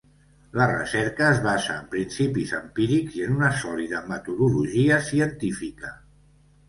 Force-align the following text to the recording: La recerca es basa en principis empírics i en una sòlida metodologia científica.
La 0.59 0.65
recerca 0.69 1.27
es 1.33 1.41
basa 1.43 1.75
en 1.81 1.83
principis 1.91 2.53
empírics 2.61 3.19
i 3.21 3.23
en 3.27 3.35
una 3.37 3.51
sòlida 3.65 4.01
metodologia 4.15 5.01
científica. 5.11 5.93